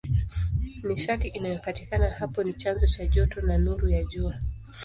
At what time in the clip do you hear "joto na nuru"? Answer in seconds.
3.07-3.89